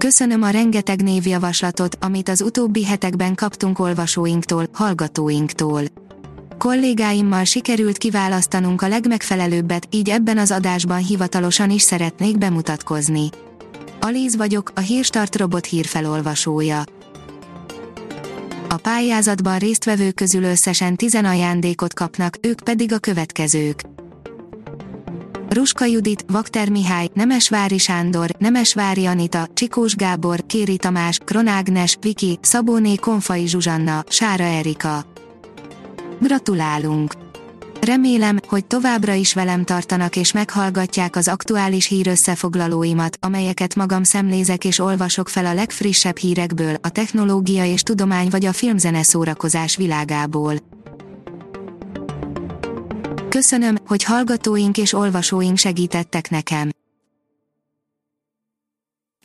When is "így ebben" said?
9.90-10.38